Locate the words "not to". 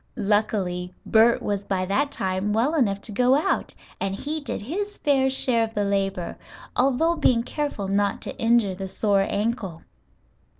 7.87-8.35